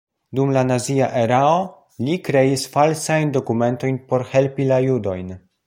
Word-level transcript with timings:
Dum 0.37 0.51
la 0.53 0.61
nazia 0.69 1.09
erao 1.23 1.59
li 2.07 2.17
kreis 2.29 2.65
falsajn 2.77 3.37
dokumentojn 3.39 4.01
por 4.09 4.27
helpi 4.35 4.69
la 4.73 4.85
judojn. 4.89 5.33